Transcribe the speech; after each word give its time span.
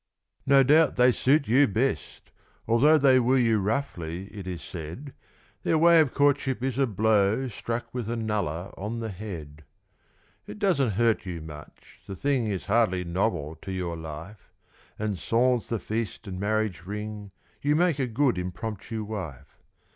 No 0.47 0.63
doubt 0.63 0.95
they 0.95 1.11
suit 1.11 1.47
you 1.47 1.67
best 1.67 2.31
although 2.67 2.97
They 2.97 3.19
woo 3.19 3.35
you 3.35 3.59
roughly 3.59 4.25
it 4.33 4.47
is 4.47 4.63
said: 4.63 5.13
Their 5.61 5.77
way 5.77 5.99
of 5.99 6.15
courtship 6.15 6.63
is 6.63 6.79
a 6.79 6.87
blow 6.87 7.47
Struck 7.49 7.93
with 7.93 8.09
a 8.09 8.15
nullah 8.15 8.73
on 8.75 8.99
the 8.99 9.09
head. 9.11 9.63
It 10.47 10.57
doesn't 10.57 10.93
hurt 10.97 11.27
you 11.27 11.39
much 11.39 12.01
the 12.07 12.15
thing 12.15 12.47
Is 12.47 12.65
hardly 12.65 13.03
novel 13.03 13.55
to 13.61 13.71
your 13.71 13.95
life; 13.95 14.51
And, 14.97 15.19
sans 15.19 15.69
the 15.69 15.77
feast 15.77 16.25
and 16.25 16.39
marriage 16.39 16.83
ring, 16.87 17.29
You 17.61 17.75
make 17.75 17.99
a 17.99 18.07
good 18.07 18.39
impromptu 18.39 19.03
wife. 19.03 19.59